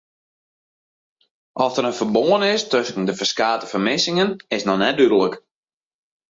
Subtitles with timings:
[1.65, 5.35] Oft der in ferbân is tusken de ferskate fermissingen is noch net dúdlik.